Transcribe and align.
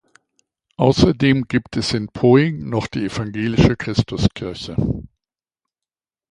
Außerdem 0.77 1.43
gibt 1.47 1.77
es 1.77 1.93
in 1.93 2.07
Poing 2.07 2.67
noch 2.67 2.87
die 2.87 3.05
evangelische 3.05 3.77
Christuskirche. 3.77 4.75